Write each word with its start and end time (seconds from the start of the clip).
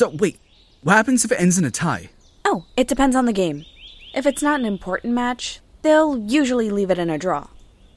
So, 0.00 0.08
wait, 0.08 0.40
what 0.82 0.94
happens 0.94 1.26
if 1.26 1.30
it 1.30 1.38
ends 1.38 1.58
in 1.58 1.66
a 1.66 1.70
tie? 1.70 2.08
Oh, 2.46 2.64
it 2.74 2.88
depends 2.88 3.14
on 3.14 3.26
the 3.26 3.34
game. 3.34 3.66
If 4.14 4.24
it's 4.24 4.42
not 4.42 4.58
an 4.58 4.64
important 4.64 5.12
match, 5.12 5.60
they'll 5.82 6.16
usually 6.16 6.70
leave 6.70 6.90
it 6.90 6.98
in 6.98 7.10
a 7.10 7.18
draw. 7.18 7.48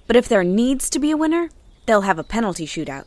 But 0.05 0.17
if 0.17 0.27
there 0.27 0.43
needs 0.43 0.89
to 0.89 0.99
be 0.99 1.11
a 1.11 1.15
winner, 1.15 1.49
they'll 1.85 2.01
have 2.01 2.19
a 2.19 2.23
penalty 2.25 2.67
shootout. 2.67 3.05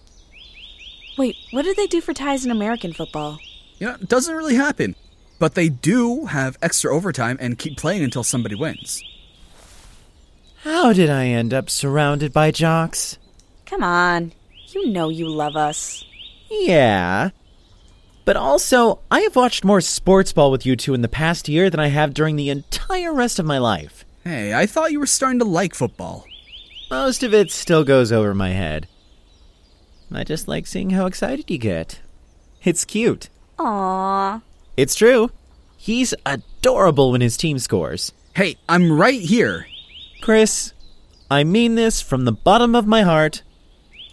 Wait, 1.18 1.36
what 1.50 1.66
do 1.66 1.74
they 1.74 1.86
do 1.86 2.00
for 2.00 2.14
ties 2.14 2.46
in 2.46 2.50
American 2.50 2.94
football? 2.94 3.38
You 3.78 3.88
know, 3.88 3.94
it 4.00 4.08
doesn't 4.08 4.34
really 4.34 4.54
happen. 4.54 4.94
But 5.38 5.56
they 5.56 5.68
do 5.68 6.24
have 6.24 6.56
extra 6.62 6.90
overtime 6.96 7.36
and 7.38 7.58
keep 7.58 7.76
playing 7.76 8.02
until 8.02 8.24
somebody 8.24 8.54
wins. 8.54 9.04
How 10.62 10.94
did 10.94 11.10
I 11.10 11.26
end 11.26 11.52
up 11.52 11.68
surrounded 11.68 12.32
by 12.32 12.50
jocks? 12.50 13.18
Come 13.66 13.82
on. 13.82 14.32
You 14.68 14.88
know 14.88 15.10
you 15.10 15.28
love 15.28 15.54
us. 15.54 16.02
Yeah. 16.48 17.28
But 18.26 18.36
also, 18.36 18.98
I 19.08 19.20
have 19.20 19.36
watched 19.36 19.64
more 19.64 19.80
sports 19.80 20.32
ball 20.32 20.50
with 20.50 20.66
you 20.66 20.74
two 20.74 20.94
in 20.94 21.00
the 21.00 21.08
past 21.08 21.48
year 21.48 21.70
than 21.70 21.78
I 21.78 21.86
have 21.86 22.12
during 22.12 22.34
the 22.34 22.50
entire 22.50 23.14
rest 23.14 23.38
of 23.38 23.46
my 23.46 23.58
life. 23.58 24.04
Hey, 24.24 24.52
I 24.52 24.66
thought 24.66 24.90
you 24.90 24.98
were 24.98 25.06
starting 25.06 25.38
to 25.38 25.44
like 25.44 25.76
football. 25.76 26.26
Most 26.90 27.22
of 27.22 27.32
it 27.32 27.52
still 27.52 27.84
goes 27.84 28.10
over 28.10 28.34
my 28.34 28.50
head. 28.50 28.88
I 30.12 30.24
just 30.24 30.48
like 30.48 30.66
seeing 30.66 30.90
how 30.90 31.06
excited 31.06 31.48
you 31.48 31.56
get. 31.56 32.00
It's 32.64 32.84
cute. 32.84 33.28
Aww. 33.60 34.42
It's 34.76 34.96
true. 34.96 35.30
He's 35.76 36.12
adorable 36.26 37.12
when 37.12 37.20
his 37.20 37.36
team 37.36 37.60
scores. 37.60 38.12
Hey, 38.34 38.56
I'm 38.68 38.90
right 38.90 39.20
here. 39.20 39.68
Chris, 40.20 40.72
I 41.30 41.44
mean 41.44 41.76
this 41.76 42.00
from 42.00 42.24
the 42.24 42.32
bottom 42.32 42.74
of 42.74 42.88
my 42.88 43.02
heart. 43.02 43.44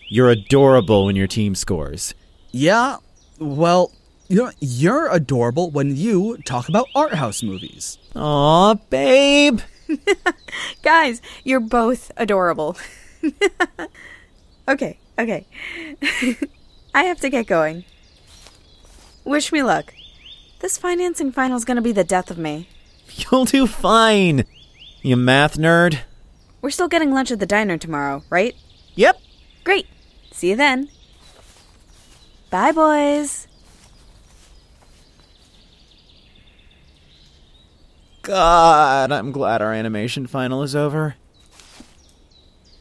You're 0.08 0.30
adorable 0.30 1.08
when 1.08 1.16
your 1.16 1.26
team 1.26 1.56
scores. 1.56 2.14
Yeah, 2.52 2.98
well, 3.40 3.92
you 4.28 4.38
know, 4.38 4.52
you're 4.60 5.10
adorable 5.12 5.70
when 5.72 5.96
you 5.96 6.38
talk 6.38 6.70
about 6.70 6.88
art 6.96 7.14
house 7.14 7.44
movies. 7.44 7.98
Aw, 8.16 8.76
babe. 8.90 9.60
Guys, 10.84 11.22
you're 11.44 11.60
both 11.60 12.12
adorable. 12.18 12.78
okay, 14.68 14.98
okay. 15.20 15.46
I 16.96 17.04
have 17.04 17.20
to 17.22 17.30
get 17.30 17.48
going. 17.48 17.86
Wish 19.24 19.52
me 19.52 19.64
luck. 19.64 19.94
This 20.60 20.78
financing 20.78 21.32
final's 21.32 21.66
gonna 21.66 21.82
be 21.82 21.92
the 21.92 22.04
death 22.04 22.32
of 22.32 22.38
me. 22.38 22.70
You'll 23.10 23.46
do 23.46 23.68
fine. 23.68 24.46
You 25.02 25.18
math 25.18 25.58
nerd. 25.58 26.00
We're 26.62 26.70
still 26.70 26.88
getting 26.88 27.12
lunch 27.12 27.32
at 27.32 27.40
the 27.40 27.46
diner 27.46 27.78
tomorrow, 27.78 28.24
right? 28.30 28.56
Yep. 28.96 29.20
Great. 29.64 29.88
See 30.32 30.52
you 30.52 30.56
then. 30.56 30.90
Bye, 32.50 32.72
boys. 32.72 33.48
God, 38.24 39.12
I'm 39.12 39.34
glad 39.34 39.62
our 39.62 39.74
animation 39.74 40.28
final 40.28 40.64
is 40.64 40.76
over. 40.76 41.16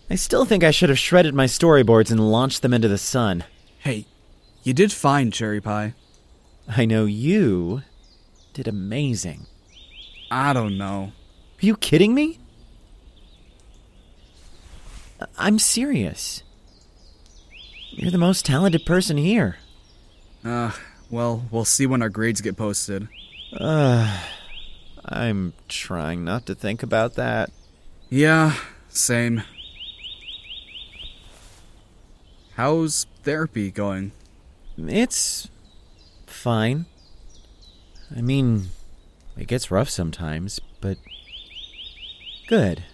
I 0.08 0.14
still 0.14 0.44
think 0.44 0.62
I 0.62 0.70
should 0.70 0.88
have 0.88 0.98
shredded 0.98 1.34
my 1.34 1.46
storyboards 1.46 2.12
and 2.12 2.30
launched 2.30 2.62
them 2.62 2.72
into 2.72 2.86
the 2.86 2.96
sun. 2.96 3.44
Hey, 3.78 4.06
you 4.62 4.72
did 4.72 4.92
fine, 4.92 5.32
Cherry 5.32 5.60
Pie. 5.60 5.94
I 6.68 6.84
know 6.84 7.06
you 7.06 7.82
did 8.54 8.68
amazing. 8.68 9.46
I 10.30 10.52
don't 10.52 10.78
know. 10.78 11.12
Are 11.60 11.66
you 11.66 11.76
kidding 11.76 12.14
me? 12.14 12.38
I'm 15.36 15.58
serious. 15.58 16.44
You're 17.90 18.12
the 18.12 18.18
most 18.18 18.46
talented 18.46 18.86
person 18.86 19.16
here. 19.16 19.56
Uh, 20.44 20.70
well, 21.10 21.46
we'll 21.50 21.64
see 21.64 21.86
when 21.86 22.00
our 22.00 22.08
grades 22.08 22.40
get 22.40 22.56
posted. 22.56 23.08
Uh, 23.58 24.20
I'm 25.04 25.54
trying 25.68 26.24
not 26.24 26.46
to 26.46 26.54
think 26.54 26.82
about 26.82 27.14
that. 27.14 27.50
Yeah, 28.08 28.56
same. 28.88 29.42
How's 32.54 33.06
therapy 33.22 33.70
going? 33.70 34.12
It's 34.76 35.48
fine. 36.26 36.86
I 38.14 38.20
mean, 38.20 38.68
it 39.36 39.46
gets 39.46 39.70
rough 39.70 39.88
sometimes, 39.88 40.60
but 40.80 40.98
good, 42.46 42.84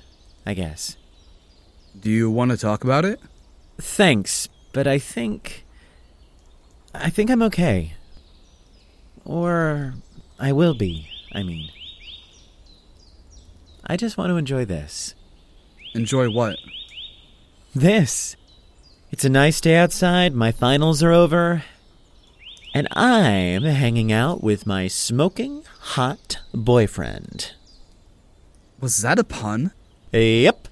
I 0.46 0.54
guess. 0.54 0.96
Do 1.98 2.10
you 2.10 2.30
want 2.30 2.52
to 2.52 2.56
talk 2.56 2.84
about 2.84 3.04
it? 3.04 3.20
Thanks, 3.78 4.48
but 4.72 4.86
I 4.86 4.98
think. 4.98 5.64
I 6.94 7.10
think 7.10 7.30
I'm 7.30 7.42
okay. 7.42 7.94
Or 9.24 9.94
I 10.38 10.52
will 10.52 10.74
be, 10.74 11.08
I 11.32 11.42
mean. 11.42 11.70
I 13.88 13.96
just 13.96 14.18
want 14.18 14.30
to 14.30 14.36
enjoy 14.36 14.66
this. 14.66 15.14
Enjoy 15.94 16.28
what? 16.28 16.56
This. 17.74 18.36
It's 19.10 19.24
a 19.24 19.30
nice 19.30 19.60
day 19.62 19.76
outside, 19.76 20.34
my 20.34 20.52
finals 20.52 21.02
are 21.02 21.12
over, 21.12 21.64
and 22.74 22.86
I'm 22.92 23.62
hanging 23.62 24.12
out 24.12 24.42
with 24.42 24.66
my 24.66 24.88
smoking 24.88 25.64
hot 25.80 26.38
boyfriend. 26.52 27.54
Was 28.78 29.00
that 29.00 29.18
a 29.18 29.24
pun? 29.24 29.72
Yep. 30.12 30.68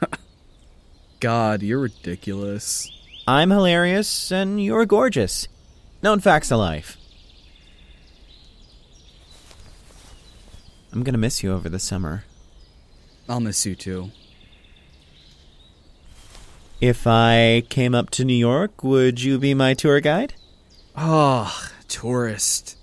God, 1.20 1.62
you're 1.62 1.78
ridiculous. 1.78 2.90
I'm 3.28 3.50
hilarious 3.50 4.32
and 4.32 4.62
you're 4.62 4.84
gorgeous. 4.84 5.46
Known 6.02 6.18
facts 6.18 6.50
of 6.50 6.58
life. 6.58 6.96
I'm 10.92 11.04
gonna 11.04 11.18
miss 11.18 11.44
you 11.44 11.52
over 11.52 11.68
the 11.68 11.78
summer. 11.78 12.24
I'll 13.32 13.40
miss 13.40 13.64
you 13.64 13.74
too. 13.74 14.10
If 16.82 17.06
I 17.06 17.62
came 17.70 17.94
up 17.94 18.10
to 18.10 18.26
New 18.26 18.34
York, 18.34 18.84
would 18.84 19.22
you 19.22 19.38
be 19.38 19.54
my 19.54 19.72
tour 19.72 20.00
guide? 20.00 20.34
Oh, 20.94 21.70
tourist. 21.88 22.76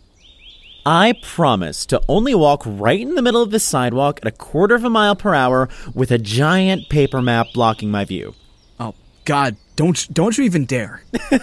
I 0.88 1.14
promise 1.22 1.86
to 1.86 2.02
only 2.10 2.34
walk 2.34 2.64
right 2.66 3.00
in 3.00 3.14
the 3.14 3.22
middle 3.22 3.44
of 3.44 3.52
the 3.52 3.60
sidewalk 3.60 4.22
at 4.24 4.28
a 4.28 4.36
quarter 4.36 4.74
of 4.74 4.84
a 4.84 4.90
mile 4.90 5.16
per 5.16 5.36
hour 5.36 5.70
with 5.94 6.10
a 6.10 6.18
giant 6.18 6.90
paper 6.90 7.22
map 7.22 7.50
blocking 7.54 7.92
my 7.92 8.04
view. 8.04 8.34
Oh, 8.80 8.96
God, 9.26 9.56
don't 9.76 10.12
don't 10.12 10.36
you 10.36 10.46
even 10.46 10.66
dare. 10.66 11.04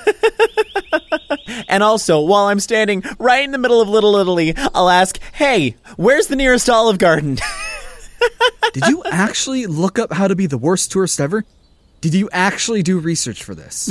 And 1.68 1.82
also, 1.82 2.20
while 2.20 2.46
I'm 2.46 2.60
standing 2.60 3.02
right 3.18 3.44
in 3.44 3.50
the 3.50 3.58
middle 3.58 3.80
of 3.80 3.88
Little 3.88 4.16
Italy, 4.16 4.54
I'll 4.74 4.88
ask, 4.88 5.20
hey, 5.34 5.76
where's 5.96 6.28
the 6.28 6.36
nearest 6.36 6.70
Olive 6.70 6.98
Garden? 6.98 7.38
Did 8.72 8.87
you 8.88 9.03
actually 9.10 9.66
look 9.66 9.98
up 9.98 10.12
how 10.12 10.28
to 10.28 10.37
be 10.37 10.47
the 10.47 10.59
worst 10.59 10.92
tourist 10.92 11.20
ever? 11.20 11.44
Did 12.00 12.14
you 12.14 12.28
actually 12.32 12.82
do 12.82 12.98
research 12.98 13.42
for 13.42 13.54
this? 13.54 13.91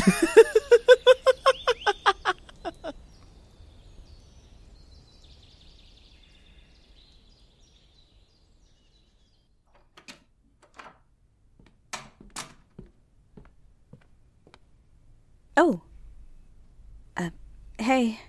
Oh. 15.58 15.82
Uh, 17.18 17.30
hey. 17.80 18.20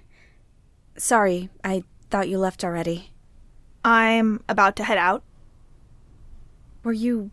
Sorry, 0.96 1.50
I 1.62 1.82
thought 2.10 2.28
you 2.28 2.38
left 2.38 2.64
already. 2.64 3.10
I'm 3.84 4.42
about 4.48 4.76
to 4.76 4.84
head 4.84 4.98
out. 4.98 5.22
Were 6.86 6.92
you 6.92 7.32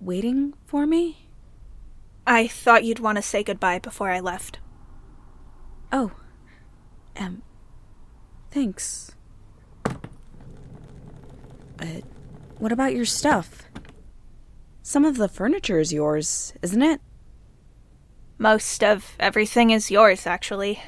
waiting 0.00 0.54
for 0.66 0.86
me? 0.86 1.26
I 2.28 2.46
thought 2.46 2.84
you'd 2.84 3.00
want 3.00 3.16
to 3.16 3.22
say 3.22 3.42
goodbye 3.42 3.80
before 3.80 4.12
I 4.12 4.20
left. 4.20 4.60
Oh. 5.90 6.12
Um. 7.16 7.42
Thanks. 8.52 9.16
Uh, 9.84 9.96
what 12.58 12.70
about 12.70 12.94
your 12.94 13.04
stuff? 13.04 13.62
Some 14.84 15.04
of 15.04 15.16
the 15.16 15.26
furniture 15.26 15.80
is 15.80 15.92
yours, 15.92 16.52
isn't 16.62 16.82
it? 16.82 17.00
Most 18.38 18.84
of 18.84 19.16
everything 19.18 19.70
is 19.70 19.90
yours, 19.90 20.24
actually. 20.24 20.80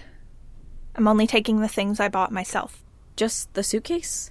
I'm 0.94 1.08
only 1.08 1.26
taking 1.26 1.60
the 1.60 1.66
things 1.66 1.98
I 1.98 2.06
bought 2.06 2.30
myself. 2.30 2.84
Just 3.16 3.52
the 3.54 3.64
suitcase? 3.64 4.30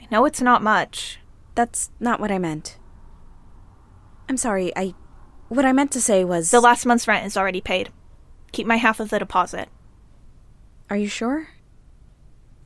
I 0.00 0.06
know 0.12 0.26
it's 0.26 0.40
not 0.40 0.62
much. 0.62 1.18
That's 1.54 1.90
not 2.00 2.20
what 2.20 2.30
I 2.30 2.38
meant. 2.38 2.78
I'm 4.28 4.36
sorry, 4.36 4.74
I. 4.76 4.94
What 5.48 5.64
I 5.64 5.72
meant 5.72 5.90
to 5.92 6.00
say 6.00 6.24
was. 6.24 6.50
The 6.50 6.60
last 6.60 6.86
month's 6.86 7.06
rent 7.06 7.26
is 7.26 7.36
already 7.36 7.60
paid. 7.60 7.90
Keep 8.52 8.66
my 8.66 8.76
half 8.76 9.00
of 9.00 9.10
the 9.10 9.18
deposit. 9.18 9.68
Are 10.88 10.96
you 10.96 11.08
sure? 11.08 11.48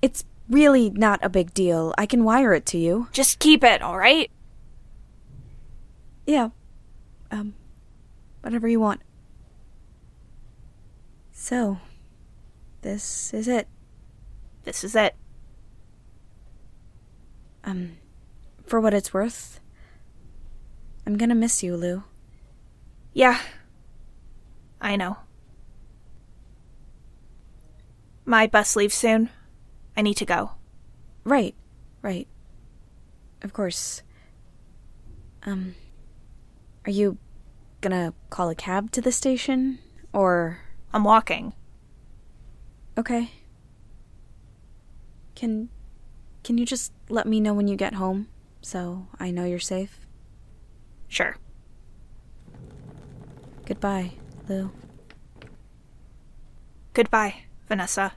It's 0.02 0.24
really 0.48 0.90
not 0.90 1.18
a 1.22 1.28
big 1.28 1.52
deal. 1.54 1.94
I 1.98 2.06
can 2.06 2.24
wire 2.24 2.52
it 2.52 2.66
to 2.66 2.78
you. 2.78 3.08
Just 3.12 3.38
keep 3.38 3.64
it, 3.64 3.82
alright? 3.82 4.30
Yeah. 6.26 6.50
Um. 7.30 7.54
Whatever 8.42 8.68
you 8.68 8.78
want. 8.78 9.00
So. 11.32 11.78
This 12.82 13.34
is 13.34 13.48
it. 13.48 13.66
This 14.62 14.84
is 14.84 14.94
it. 14.94 15.16
Um, 17.64 17.96
for 18.66 18.80
what 18.80 18.94
it's 18.94 19.14
worth, 19.14 19.60
I'm 21.06 21.16
gonna 21.16 21.34
miss 21.34 21.62
you, 21.62 21.76
Lou. 21.76 22.02
Yeah. 23.12 23.40
I 24.80 24.96
know. 24.96 25.18
My 28.24 28.46
bus 28.46 28.76
leaves 28.76 28.94
soon. 28.94 29.30
I 29.96 30.02
need 30.02 30.16
to 30.18 30.26
go. 30.26 30.52
Right, 31.24 31.54
right. 32.02 32.26
Of 33.42 33.52
course. 33.52 34.02
Um, 35.44 35.76
are 36.84 36.90
you 36.90 37.18
gonna 37.80 38.12
call 38.30 38.50
a 38.50 38.54
cab 38.54 38.90
to 38.92 39.00
the 39.00 39.12
station? 39.12 39.78
Or. 40.12 40.60
I'm 40.92 41.04
walking. 41.04 41.52
Okay. 42.98 43.30
Can. 45.34 45.68
Can 46.42 46.58
you 46.58 46.66
just 46.66 46.92
let 47.08 47.26
me 47.26 47.40
know 47.40 47.54
when 47.54 47.68
you 47.68 47.76
get 47.76 47.94
home 47.94 48.28
so 48.66 49.06
I 49.20 49.30
know 49.30 49.44
you're 49.44 49.60
safe? 49.60 50.08
Sure. 51.06 51.36
Goodbye, 53.64 54.14
Lou. 54.48 54.72
Goodbye, 56.92 57.44
Vanessa. 57.68 58.14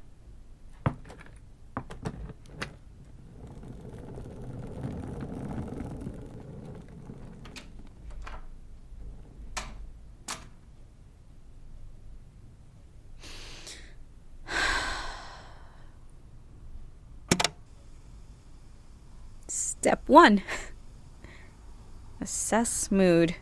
Step 19.81 20.03
one 20.07 20.43
Assess 22.21 22.91
mood. 22.91 23.35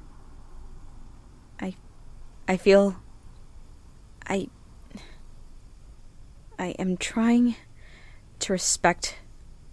I. 1.60 1.74
I 2.48 2.58
feel. 2.58 2.98
I. 4.28 4.50
I 6.60 6.76
am 6.78 6.96
trying 6.96 7.56
to 8.38 8.54
respect 8.54 9.18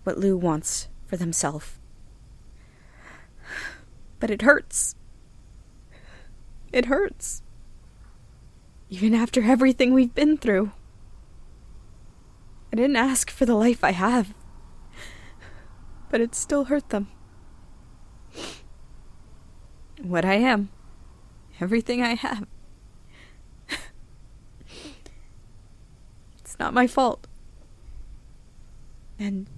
what 0.04 0.16
Lou 0.16 0.38
wants 0.38 0.88
for 1.06 1.18
themselves. 1.18 1.78
But 4.20 4.30
it 4.30 4.40
hurts. 4.40 4.94
It 6.72 6.86
hurts. 6.86 7.42
Even 8.88 9.12
after 9.12 9.42
everything 9.42 9.92
we've 9.92 10.14
been 10.14 10.38
through. 10.38 10.72
I 12.72 12.76
didn't 12.76 12.96
ask 12.96 13.30
for 13.30 13.44
the 13.44 13.54
life 13.54 13.84
I 13.84 13.90
have 13.90 14.32
but 16.14 16.20
it 16.20 16.32
still 16.32 16.66
hurt 16.66 16.90
them. 16.90 17.08
What 20.00 20.24
I 20.24 20.34
am. 20.34 20.68
Everything 21.60 22.04
I 22.04 22.14
have. 22.14 22.46
it's 26.38 26.56
not 26.56 26.72
my 26.72 26.86
fault. 26.86 27.26
And 29.18 29.48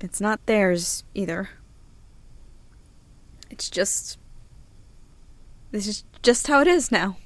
it's 0.00 0.20
not 0.20 0.46
theirs 0.46 1.02
either. 1.12 1.50
It's 3.50 3.68
just. 3.68 4.16
This 5.72 5.88
is 5.88 6.04
just 6.22 6.46
how 6.46 6.60
it 6.60 6.68
is 6.68 6.92
now. 6.92 7.16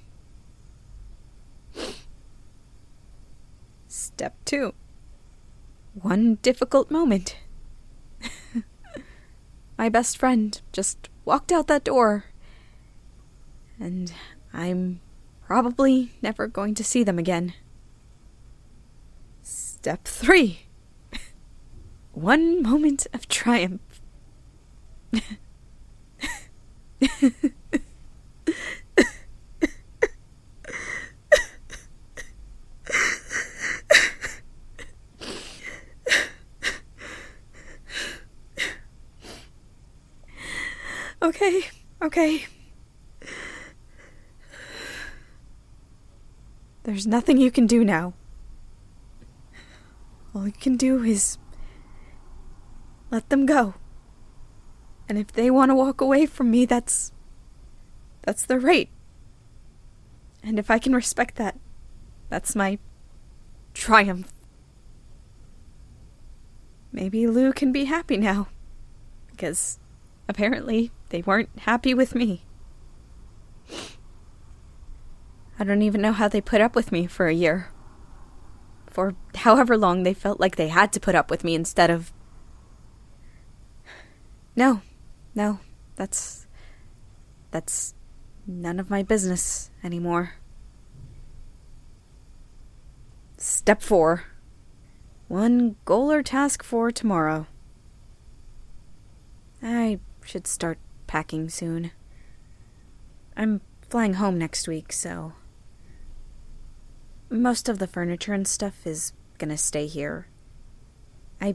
Step 3.88 4.42
two. 4.46 4.72
One 5.92 6.36
difficult 6.36 6.90
moment 6.90 7.36
my 9.76 9.88
best 9.88 10.16
friend 10.18 10.60
just 10.72 11.08
walked 11.24 11.52
out 11.52 11.66
that 11.68 11.84
door. 11.84 12.24
And 13.78 14.12
I'm 14.52 15.00
probably 15.46 16.12
never 16.22 16.46
going 16.46 16.74
to 16.74 16.84
see 16.84 17.02
them 17.02 17.18
again. 17.18 17.54
Step 19.42 20.04
three 20.04 20.60
one 22.12 22.62
moment 22.62 23.06
of 23.12 23.28
triumph. 23.28 23.80
Okay, 41.24 41.62
okay. 42.02 42.44
There's 46.82 47.06
nothing 47.06 47.38
you 47.38 47.50
can 47.50 47.66
do 47.66 47.82
now. 47.82 48.12
All 50.34 50.44
you 50.46 50.52
can 50.52 50.76
do 50.76 51.02
is 51.02 51.38
let 53.10 53.30
them 53.30 53.46
go. 53.46 53.72
And 55.08 55.16
if 55.16 55.32
they 55.32 55.50
want 55.50 55.70
to 55.70 55.74
walk 55.74 56.02
away 56.02 56.26
from 56.26 56.50
me, 56.50 56.66
that's 56.66 57.10
that's 58.20 58.44
their 58.44 58.60
right. 58.60 58.90
And 60.42 60.58
if 60.58 60.70
I 60.70 60.78
can 60.78 60.94
respect 60.94 61.36
that, 61.36 61.58
that's 62.28 62.54
my 62.54 62.78
triumph. 63.72 64.30
Maybe 66.92 67.26
Lou 67.26 67.54
can 67.54 67.72
be 67.72 67.86
happy 67.86 68.18
now. 68.18 68.48
Because 69.30 69.78
apparently 70.28 70.90
they 71.14 71.22
weren't 71.22 71.60
happy 71.60 71.94
with 71.94 72.16
me. 72.16 72.42
I 75.60 75.62
don't 75.62 75.82
even 75.82 76.02
know 76.02 76.10
how 76.10 76.26
they 76.26 76.40
put 76.40 76.60
up 76.60 76.74
with 76.74 76.90
me 76.90 77.06
for 77.06 77.28
a 77.28 77.32
year. 77.32 77.70
For 78.88 79.14
however 79.36 79.78
long 79.78 80.02
they 80.02 80.12
felt 80.12 80.40
like 80.40 80.56
they 80.56 80.66
had 80.66 80.92
to 80.92 80.98
put 80.98 81.14
up 81.14 81.30
with 81.30 81.44
me 81.44 81.54
instead 81.54 81.88
of. 81.88 82.12
No, 84.56 84.82
no, 85.36 85.60
that's. 85.94 86.48
That's 87.52 87.94
none 88.44 88.80
of 88.80 88.90
my 88.90 89.04
business 89.04 89.70
anymore. 89.84 90.32
Step 93.36 93.82
4 93.82 94.24
One 95.28 95.76
goal 95.84 96.10
or 96.10 96.24
task 96.24 96.64
for 96.64 96.90
tomorrow. 96.90 97.46
I 99.62 100.00
should 100.24 100.48
start 100.48 100.78
packing 101.14 101.48
soon. 101.48 101.92
I'm 103.36 103.60
flying 103.88 104.14
home 104.14 104.36
next 104.36 104.66
week, 104.66 104.92
so. 104.92 105.34
Most 107.30 107.68
of 107.68 107.78
the 107.78 107.86
furniture 107.86 108.32
and 108.32 108.48
stuff 108.48 108.84
is 108.84 109.12
gonna 109.38 109.56
stay 109.56 109.86
here. 109.86 110.26
I 111.40 111.54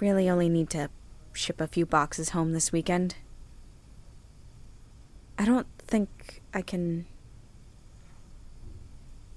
really 0.00 0.28
only 0.28 0.48
need 0.48 0.70
to 0.70 0.90
ship 1.32 1.60
a 1.60 1.68
few 1.68 1.86
boxes 1.86 2.30
home 2.30 2.52
this 2.52 2.72
weekend. 2.72 3.14
I 5.38 5.44
don't 5.44 5.68
think 5.78 6.42
I 6.52 6.60
can. 6.60 7.06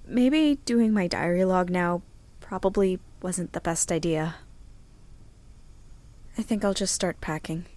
Maybe 0.08 0.58
doing 0.66 0.94
my 0.94 1.06
diary 1.06 1.46
log 1.46 1.70
now 1.70 2.02
probably 2.40 3.00
wasn't 3.22 3.54
the 3.54 3.62
best 3.62 3.92
idea. 3.92 4.38
I 6.40 6.42
think 6.42 6.66
I'll 6.66 6.74
just 6.74 6.96
start 6.96 7.22
packing. 7.22 7.68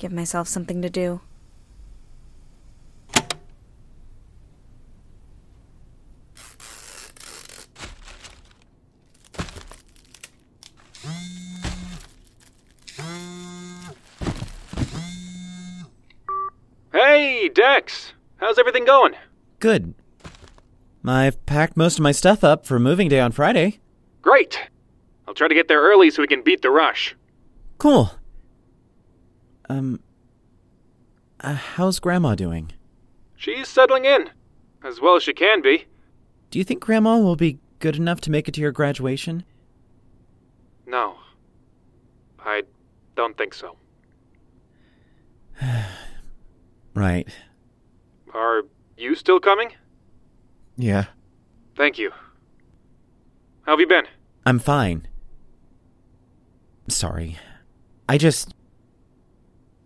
Give 0.00 0.12
myself 0.12 0.48
something 0.48 0.80
to 0.80 0.88
do. 0.88 1.20
Hey, 16.94 17.50
Dex! 17.50 18.14
How's 18.38 18.58
everything 18.58 18.86
going? 18.86 19.12
Good. 19.58 19.92
I've 21.04 21.44
packed 21.44 21.76
most 21.76 21.98
of 21.98 22.02
my 22.02 22.12
stuff 22.12 22.42
up 22.42 22.64
for 22.64 22.78
moving 22.78 23.10
day 23.10 23.20
on 23.20 23.32
Friday. 23.32 23.80
Great! 24.22 24.58
I'll 25.28 25.34
try 25.34 25.48
to 25.48 25.54
get 25.54 25.68
there 25.68 25.82
early 25.82 26.10
so 26.10 26.22
we 26.22 26.26
can 26.26 26.42
beat 26.42 26.62
the 26.62 26.70
rush. 26.70 27.14
Cool. 27.76 28.12
Um, 29.70 30.00
uh, 31.38 31.54
how's 31.54 32.00
Grandma 32.00 32.34
doing? 32.34 32.72
She's 33.36 33.68
settling 33.68 34.04
in, 34.04 34.30
as 34.82 35.00
well 35.00 35.14
as 35.14 35.22
she 35.22 35.32
can 35.32 35.62
be. 35.62 35.86
Do 36.50 36.58
you 36.58 36.64
think 36.64 36.80
Grandma 36.80 37.18
will 37.18 37.36
be 37.36 37.60
good 37.78 37.94
enough 37.94 38.20
to 38.22 38.32
make 38.32 38.48
it 38.48 38.54
to 38.54 38.60
your 38.60 38.72
graduation? 38.72 39.44
No. 40.86 41.18
I 42.40 42.64
don't 43.14 43.38
think 43.38 43.54
so. 43.54 43.76
right. 46.94 47.28
Are 48.34 48.62
you 48.96 49.14
still 49.14 49.38
coming? 49.38 49.72
Yeah. 50.76 51.04
Thank 51.76 51.96
you. 51.96 52.10
How 53.62 53.72
have 53.74 53.80
you 53.80 53.86
been? 53.86 54.08
I'm 54.44 54.58
fine. 54.58 55.06
Sorry. 56.88 57.38
I 58.08 58.18
just. 58.18 58.52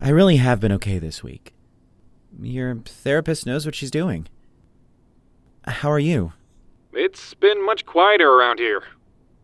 I 0.01 0.09
really 0.09 0.37
have 0.37 0.59
been 0.59 0.71
okay 0.73 0.99
this 0.99 1.23
week. 1.23 1.53
Your 2.41 2.75
therapist 2.75 3.45
knows 3.45 3.65
what 3.65 3.75
she's 3.75 3.91
doing. 3.91 4.27
How 5.65 5.89
are 5.89 5.99
you? 5.99 6.33
It's 6.93 7.33
been 7.33 7.65
much 7.65 7.85
quieter 7.85 8.29
around 8.29 8.59
here. 8.59 8.83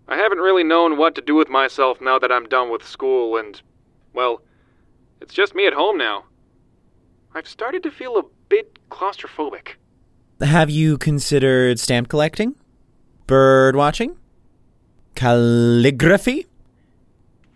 I 0.08 0.18
haven't 0.18 0.40
really 0.40 0.64
known 0.64 0.98
what 0.98 1.16
to 1.16 1.22
do 1.22 1.36
with 1.36 1.50
myself 1.50 2.02
now 2.02 2.20
that 2.20 2.32
I'm 2.32 2.46
done 2.46 2.70
with 2.70 2.86
school, 2.86 3.38
and, 3.38 3.62
well, 4.14 4.42
it's 5.22 5.34
just 5.34 5.56
me 5.56 5.66
at 5.68 5.74
home 5.74 5.98
now. 5.98 6.26
I've 7.34 7.48
started 7.48 7.82
to 7.84 7.92
feel 7.92 8.18
a 8.18 8.24
bit 8.50 8.78
claustrophobic. 8.90 9.76
Have 10.42 10.70
you 10.70 10.98
considered 10.98 11.80
stamp 11.80 12.10
collecting? 12.10 12.56
Bird 13.26 13.76
watching? 13.76 14.18
Calligraphy? 15.16 16.48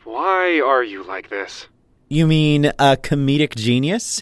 Why 0.06 0.62
are 0.62 0.84
you 0.84 1.04
like 1.04 1.30
this? 1.30 1.68
You 2.08 2.28
mean 2.28 2.66
a 2.66 2.98
comedic 2.98 3.56
genius? 3.56 4.22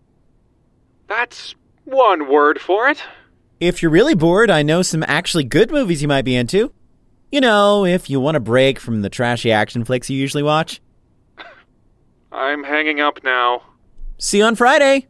That's 1.08 1.54
one 1.84 2.32
word 2.32 2.62
for 2.62 2.88
it. 2.88 3.04
If 3.60 3.82
you're 3.82 3.92
really 3.92 4.16
bored, 4.16 4.50
I 4.50 4.64
know 4.64 4.82
some 4.82 5.04
actually 5.08 5.44
good 5.44 5.70
movies 5.70 6.02
you 6.02 6.08
might 6.08 6.26
be 6.26 6.36
into. 6.36 6.72
You 7.32 7.42
know, 7.42 7.86
if 7.86 8.10
you 8.10 8.20
want 8.20 8.38
a 8.38 8.40
break 8.40 8.80
from 8.80 9.02
the 9.02 9.10
trashy 9.10 9.52
action 9.52 9.84
flicks 9.84 10.10
you 10.10 10.18
usually 10.18 10.44
watch. 10.44 10.82
I'm 12.32 12.64
hanging 12.64 13.02
up 13.02 13.24
now. 13.24 13.64
See 14.18 14.38
you 14.38 14.46
on 14.46 14.56
Friday! 14.56 15.08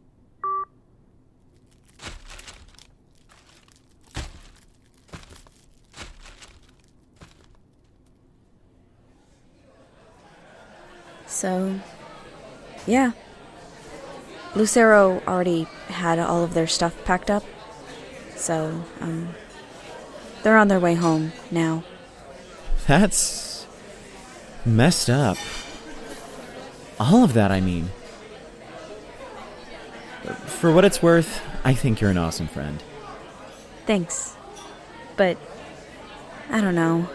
So, 11.26 11.78
yeah. 12.86 13.12
Lucero 14.54 15.20
already 15.26 15.64
had 15.88 16.18
all 16.18 16.44
of 16.44 16.54
their 16.54 16.66
stuff 16.66 16.94
packed 17.04 17.30
up. 17.30 17.44
So, 18.36 18.84
um, 19.00 19.34
they're 20.42 20.56
on 20.56 20.68
their 20.68 20.80
way 20.80 20.94
home 20.94 21.32
now. 21.50 21.84
That's. 22.86 23.66
messed 24.64 25.10
up. 25.10 25.36
All 27.00 27.24
of 27.24 27.32
that, 27.34 27.50
I 27.50 27.60
mean. 27.60 27.90
For 30.46 30.70
what 30.70 30.84
it's 30.84 31.02
worth, 31.02 31.42
I 31.64 31.74
think 31.74 32.00
you're 32.00 32.10
an 32.10 32.18
awesome 32.18 32.46
friend. 32.46 32.82
Thanks. 33.86 34.36
But, 35.16 35.36
I 36.50 36.60
don't 36.60 36.74
know. 36.74 37.08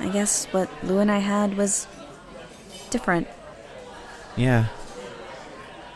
I 0.00 0.08
guess 0.08 0.46
what 0.46 0.68
Lou 0.82 0.98
and 0.98 1.10
I 1.10 1.18
had 1.18 1.56
was 1.56 1.86
different. 2.90 3.28
Yeah. 4.36 4.66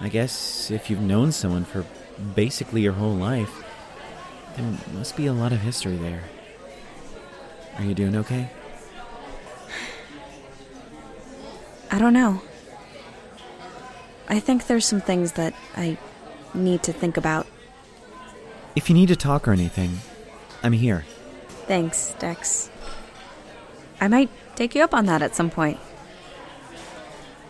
I 0.00 0.08
guess 0.08 0.70
if 0.70 0.90
you've 0.90 1.00
known 1.00 1.32
someone 1.32 1.64
for 1.64 1.84
basically 2.34 2.82
your 2.82 2.92
whole 2.92 3.14
life, 3.14 3.64
there 4.56 4.78
must 4.92 5.16
be 5.16 5.26
a 5.26 5.32
lot 5.32 5.52
of 5.52 5.60
history 5.60 5.96
there. 5.96 6.22
Are 7.78 7.84
you 7.84 7.94
doing 7.94 8.16
okay? 8.16 8.50
I 11.90 11.98
don't 11.98 12.12
know. 12.12 12.42
I 14.28 14.40
think 14.40 14.66
there's 14.66 14.84
some 14.84 15.00
things 15.00 15.32
that 15.32 15.54
I 15.76 15.96
need 16.52 16.82
to 16.84 16.92
think 16.92 17.16
about. 17.16 17.46
If 18.74 18.90
you 18.90 18.94
need 18.94 19.08
to 19.08 19.16
talk 19.16 19.48
or 19.48 19.52
anything, 19.52 19.98
I'm 20.62 20.72
here. 20.72 21.04
Thanks, 21.66 22.14
Dex. 22.18 22.70
I 24.00 24.08
might 24.08 24.30
take 24.56 24.74
you 24.74 24.82
up 24.82 24.94
on 24.94 25.06
that 25.06 25.22
at 25.22 25.34
some 25.34 25.50
point. 25.50 25.78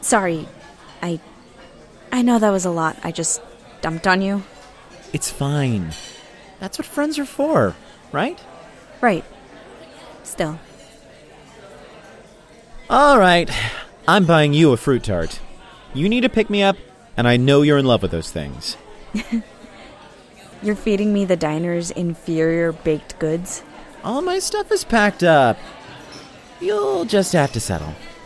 Sorry, 0.00 0.46
I. 1.06 1.20
I 2.10 2.22
know 2.22 2.38
that 2.40 2.50
was 2.50 2.64
a 2.64 2.70
lot. 2.70 2.96
I 3.04 3.12
just 3.12 3.40
dumped 3.80 4.08
on 4.08 4.20
you. 4.20 4.42
It's 5.12 5.30
fine. 5.30 5.92
That's 6.58 6.78
what 6.78 6.86
friends 6.86 7.18
are 7.18 7.24
for, 7.24 7.76
right? 8.10 8.40
Right. 9.00 9.24
Still. 10.24 10.58
All 12.90 13.18
right. 13.18 13.48
I'm 14.08 14.26
buying 14.26 14.52
you 14.52 14.72
a 14.72 14.76
fruit 14.76 15.04
tart. 15.04 15.40
You 15.94 16.08
need 16.08 16.22
to 16.22 16.28
pick 16.28 16.50
me 16.50 16.62
up, 16.62 16.76
and 17.16 17.28
I 17.28 17.36
know 17.36 17.62
you're 17.62 17.78
in 17.78 17.86
love 17.86 18.02
with 18.02 18.10
those 18.10 18.30
things. 18.30 18.76
You're 20.62 20.74
feeding 20.74 21.12
me 21.12 21.26
the 21.26 21.36
diner's 21.36 21.90
inferior 21.90 22.72
baked 22.72 23.18
goods? 23.18 23.62
All 24.02 24.22
my 24.22 24.38
stuff 24.38 24.72
is 24.72 24.84
packed 24.84 25.22
up. 25.22 25.58
You'll 26.60 27.04
just 27.04 27.34
have 27.34 27.52
to 27.52 27.60
settle. 27.60 27.94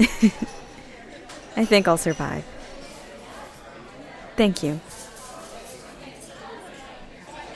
I 1.57 1.65
think 1.65 1.89
I'll 1.89 1.99
survive. 1.99 2.45
Thank 4.41 4.63
you. 4.63 4.81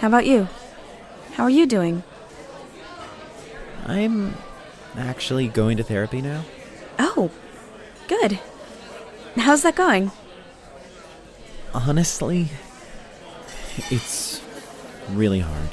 How 0.00 0.08
about 0.08 0.26
you? 0.26 0.48
How 1.32 1.44
are 1.44 1.48
you 1.48 1.64
doing? 1.64 2.02
I'm 3.86 4.36
actually 4.94 5.48
going 5.48 5.78
to 5.78 5.82
therapy 5.82 6.20
now. 6.20 6.44
Oh, 6.98 7.30
good. 8.06 8.38
How's 9.34 9.62
that 9.62 9.76
going? 9.76 10.10
Honestly, 11.72 12.50
it's 13.90 14.42
really 15.08 15.40
hard. 15.40 15.70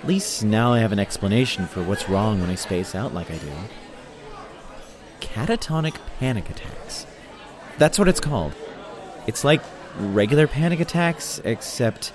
At 0.00 0.08
least 0.08 0.44
now 0.44 0.72
I 0.72 0.78
have 0.78 0.92
an 0.92 0.98
explanation 0.98 1.66
for 1.66 1.82
what's 1.82 2.08
wrong 2.08 2.40
when 2.40 2.48
I 2.48 2.54
space 2.54 2.94
out 2.94 3.12
like 3.12 3.30
I 3.30 3.36
do. 3.36 3.52
Catatonic 5.20 5.96
panic 6.18 6.48
attacks. 6.48 7.04
That's 7.76 7.98
what 7.98 8.08
it's 8.08 8.18
called. 8.18 8.54
It's 9.28 9.44
like 9.44 9.60
regular 9.98 10.46
panic 10.46 10.80
attacks, 10.80 11.38
except 11.44 12.12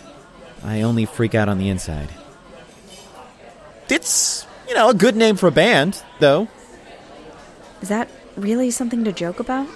I 0.64 0.82
only 0.82 1.06
freak 1.06 1.36
out 1.36 1.48
on 1.48 1.60
the 1.60 1.70
inside. 1.70 2.10
It's, 3.88 4.48
you 4.68 4.74
know, 4.74 4.90
a 4.90 4.96
good 4.96 5.16
name 5.16 5.36
for 5.36 5.46
a 5.46 5.52
band, 5.52 6.02
though. 6.20 6.48
Is 7.84 7.90
that 7.90 8.10
really 8.36 8.72
something 8.72 9.04
to 9.06 9.14
joke 9.14 9.40
about? 9.40 9.68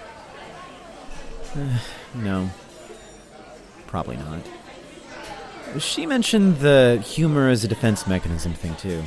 No. 2.16 2.50
Probably 3.86 4.18
not. 4.18 4.40
She 5.78 6.08
mentioned 6.08 6.58
the 6.58 7.04
humor 7.06 7.50
as 7.50 7.64
a 7.64 7.68
defense 7.68 8.08
mechanism 8.08 8.54
thing, 8.54 8.74
too. 8.76 9.04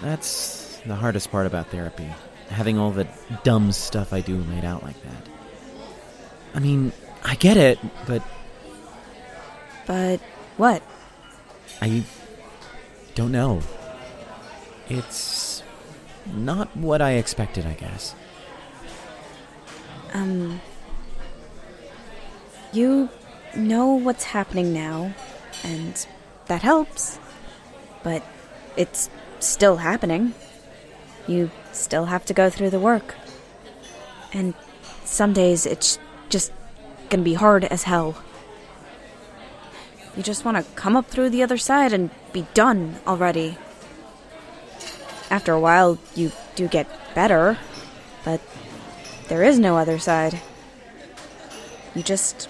That's 0.00 0.80
the 0.86 0.94
hardest 0.94 1.30
part 1.30 1.46
about 1.46 1.66
therapy. 1.66 2.08
Having 2.48 2.78
all 2.78 2.90
the 2.90 3.06
dumb 3.42 3.72
stuff 3.72 4.14
I 4.14 4.20
do 4.20 4.38
laid 4.38 4.64
out 4.64 4.82
like 4.82 5.02
that. 5.02 5.28
I 6.54 6.58
mean, 6.58 6.92
I 7.24 7.34
get 7.36 7.56
it, 7.56 7.78
but 8.06 8.22
But 9.86 10.20
what? 10.56 10.82
I 11.80 12.04
don't 13.14 13.32
know. 13.32 13.62
It's 14.88 15.62
not 16.26 16.74
what 16.76 17.02
I 17.02 17.12
expected, 17.12 17.66
I 17.66 17.74
guess. 17.74 18.14
Um. 20.12 20.60
You 22.72 23.08
know 23.54 23.94
what's 23.94 24.24
happening 24.24 24.72
now, 24.72 25.14
and 25.62 26.06
that 26.46 26.62
helps. 26.62 27.18
But 28.02 28.22
it's 28.76 29.10
still 29.40 29.76
happening. 29.76 30.34
You 31.26 31.50
still 31.72 32.06
have 32.06 32.24
to 32.26 32.34
go 32.34 32.50
through 32.50 32.70
the 32.70 32.80
work. 32.80 33.14
And 34.32 34.54
some 35.04 35.32
days 35.32 35.66
it's 35.66 35.98
just 36.32 36.50
gonna 37.10 37.22
be 37.22 37.34
hard 37.34 37.64
as 37.66 37.84
hell. 37.84 38.16
You 40.16 40.22
just 40.22 40.44
want 40.44 40.56
to 40.56 40.72
come 40.74 40.96
up 40.96 41.06
through 41.06 41.30
the 41.30 41.42
other 41.42 41.56
side 41.56 41.92
and 41.92 42.10
be 42.32 42.46
done 42.54 42.96
already. 43.06 43.56
After 45.30 45.52
a 45.52 45.60
while, 45.60 45.98
you 46.14 46.32
do 46.54 46.68
get 46.68 46.86
better, 47.14 47.58
but 48.24 48.40
there 49.28 49.42
is 49.42 49.58
no 49.58 49.76
other 49.78 49.98
side. 49.98 50.40
You 51.94 52.02
just 52.02 52.48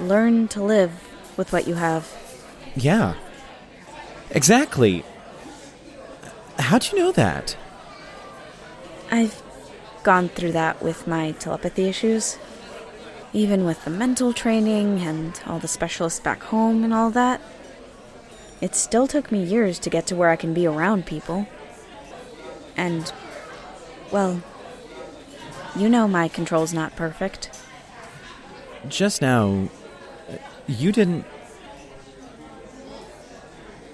learn 0.00 0.48
to 0.48 0.62
live 0.62 0.92
with 1.36 1.52
what 1.52 1.66
you 1.66 1.74
have. 1.74 2.12
Yeah. 2.76 3.14
Exactly. 4.30 5.04
How'd 6.58 6.90
you 6.90 6.98
know 6.98 7.12
that? 7.12 7.56
I've 9.10 9.42
gone 10.02 10.28
through 10.28 10.52
that 10.52 10.82
with 10.82 11.06
my 11.06 11.32
telepathy 11.32 11.88
issues. 11.88 12.38
Even 13.34 13.66
with 13.66 13.84
the 13.84 13.90
mental 13.90 14.32
training 14.32 15.00
and 15.00 15.38
all 15.44 15.58
the 15.58 15.68
specialists 15.68 16.20
back 16.20 16.44
home 16.44 16.84
and 16.84 16.94
all 16.94 17.10
that. 17.10 17.42
It 18.60 18.74
still 18.74 19.06
took 19.06 19.30
me 19.30 19.44
years 19.44 19.78
to 19.80 19.90
get 19.90 20.06
to 20.06 20.16
where 20.16 20.30
I 20.30 20.36
can 20.36 20.54
be 20.54 20.66
around 20.66 21.04
people. 21.04 21.46
And, 22.76 23.12
well, 24.10 24.40
you 25.76 25.88
know 25.88 26.06
my 26.06 26.28
control's 26.28 26.72
not 26.72 26.94
perfect. 26.94 27.50
Just 28.88 29.20
now, 29.20 29.68
you 30.68 30.92
didn't. 30.92 31.26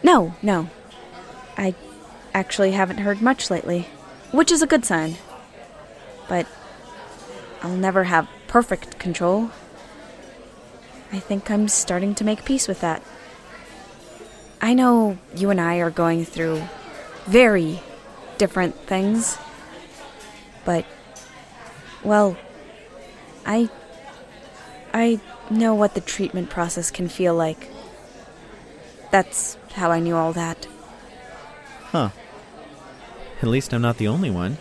No, 0.03 0.35
no. 0.43 0.69
I 1.57 1.75
actually 2.35 2.73
haven't 2.73 2.99
heard 2.99 3.23
much 3.23 3.51
lately, 3.51 3.89
which 4.33 4.53
is 4.53 4.61
a 4.61 4.67
good 4.67 4.85
sign. 4.85 5.17
But 6.29 6.47
I'll 7.63 7.77
never 7.77 8.05
have 8.05 8.29
perfect 8.51 8.99
control. 8.99 9.49
I 11.13 11.21
think 11.21 11.49
I'm 11.53 11.69
starting 11.69 12.17
to 12.17 12.25
make 12.25 12.45
peace 12.45 12.67
with 12.67 12.81
that. 12.81 13.01
I 14.61 14.75
know 14.75 15.19
you 15.37 15.51
and 15.51 15.61
I 15.61 15.77
are 15.77 15.91
going 15.91 16.25
through 16.25 16.61
very 17.27 17.81
different 18.39 18.75
things, 18.75 19.39
but, 20.65 20.85
well, 22.03 22.37
I. 23.47 23.71
I 24.93 25.21
know 25.49 25.73
what 25.77 25.95
the 25.95 26.01
treatment 26.01 26.51
process 26.51 26.91
can 26.91 27.09
feel 27.09 27.37
like. 27.37 27.71
That's 29.13 29.57
how 29.75 29.93
I 29.93 30.01
knew 30.01 30.17
all 30.17 30.33
that. 30.33 30.67
Huh. 31.93 32.11
At 33.41 33.49
least 33.49 33.73
I'm 33.73 33.83
not 33.83 33.99
the 33.99 34.09
only 34.09 34.31
one. 34.31 34.59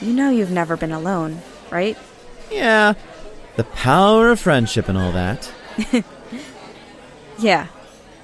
You 0.00 0.12
know 0.12 0.30
you've 0.30 0.52
never 0.52 0.76
been 0.76 0.92
alone, 0.92 1.42
right? 1.68 1.98
Yeah. 2.52 2.94
The 3.56 3.64
power 3.64 4.30
of 4.30 4.40
friendship 4.40 4.88
and 4.88 4.96
all 4.96 5.12
that. 5.12 5.52
Yeah, 7.38 7.66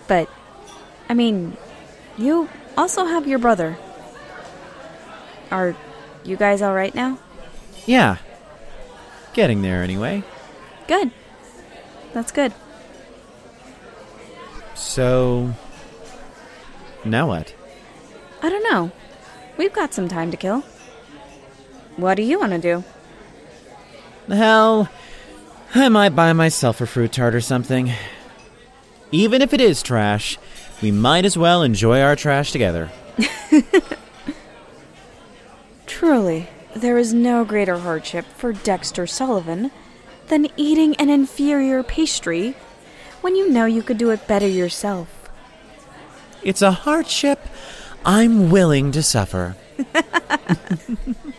but, 0.06 0.28
I 1.08 1.14
mean, 1.14 1.56
you 2.16 2.48
also 2.76 3.04
have 3.04 3.26
your 3.26 3.40
brother. 3.40 3.76
Are 5.50 5.74
you 6.22 6.36
guys 6.36 6.62
alright 6.62 6.94
now? 6.94 7.18
Yeah. 7.84 8.18
Getting 9.32 9.62
there 9.62 9.82
anyway. 9.82 10.22
Good. 10.86 11.10
That's 12.12 12.30
good. 12.30 12.52
So. 14.76 15.52
Now 17.04 17.26
what? 17.26 17.54
I 18.40 18.50
don't 18.50 18.70
know. 18.70 18.92
We've 19.56 19.72
got 19.72 19.94
some 19.94 20.06
time 20.06 20.30
to 20.30 20.36
kill. 20.36 20.60
What 21.96 22.14
do 22.14 22.22
you 22.22 22.38
want 22.38 22.52
to 22.52 22.58
do? 22.58 22.84
Hell, 24.28 24.88
I 25.74 25.88
might 25.88 26.14
buy 26.14 26.32
myself 26.32 26.80
a 26.80 26.86
fruit 26.86 27.12
tart 27.12 27.34
or 27.34 27.40
something. 27.40 27.92
Even 29.10 29.40
if 29.40 29.54
it 29.54 29.60
is 29.60 29.82
trash, 29.82 30.38
we 30.82 30.90
might 30.90 31.24
as 31.24 31.38
well 31.38 31.62
enjoy 31.62 32.00
our 32.00 32.14
trash 32.14 32.52
together. 32.52 32.90
Truly, 35.86 36.48
there 36.76 36.98
is 36.98 37.14
no 37.14 37.44
greater 37.44 37.78
hardship 37.78 38.26
for 38.36 38.52
Dexter 38.52 39.06
Sullivan 39.06 39.70
than 40.28 40.48
eating 40.56 40.94
an 40.96 41.08
inferior 41.08 41.82
pastry 41.82 42.54
when 43.22 43.34
you 43.34 43.50
know 43.50 43.64
you 43.64 43.82
could 43.82 43.98
do 43.98 44.10
it 44.10 44.28
better 44.28 44.46
yourself. 44.46 45.30
It's 46.42 46.62
a 46.62 46.70
hardship 46.70 47.40
I'm 48.04 48.50
willing 48.50 48.92
to 48.92 49.02
suffer. 49.02 49.56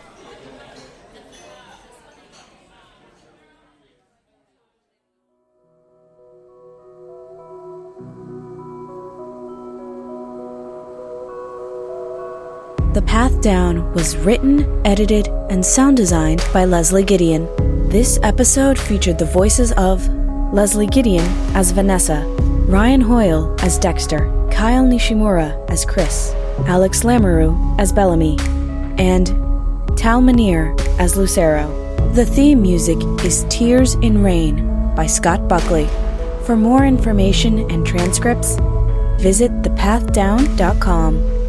The 13.00 13.06
Path 13.06 13.40
Down 13.40 13.94
was 13.94 14.14
written, 14.18 14.86
edited, 14.86 15.28
and 15.48 15.64
sound 15.64 15.96
designed 15.96 16.44
by 16.52 16.66
Leslie 16.66 17.02
Gideon. 17.02 17.48
This 17.88 18.20
episode 18.22 18.78
featured 18.78 19.18
the 19.18 19.24
voices 19.24 19.72
of 19.72 20.06
Leslie 20.52 20.86
Gideon 20.86 21.24
as 21.56 21.70
Vanessa, 21.70 22.22
Ryan 22.68 23.00
Hoyle 23.00 23.56
as 23.62 23.78
Dexter, 23.78 24.28
Kyle 24.52 24.84
Nishimura 24.84 25.56
as 25.70 25.86
Chris, 25.86 26.34
Alex 26.66 27.02
Lamoureux 27.02 27.56
as 27.80 27.90
Bellamy, 27.90 28.36
and 28.98 29.28
Tal 29.96 30.20
Minear 30.20 30.78
as 31.00 31.16
Lucero. 31.16 31.66
The 32.12 32.26
theme 32.26 32.60
music 32.60 32.98
is 33.24 33.46
Tears 33.48 33.94
in 33.94 34.22
Rain 34.22 34.94
by 34.94 35.06
Scott 35.06 35.48
Buckley. 35.48 35.88
For 36.44 36.54
more 36.54 36.84
information 36.84 37.60
and 37.70 37.86
transcripts, 37.86 38.56
visit 39.22 39.50
thepathdown.com. 39.62 41.39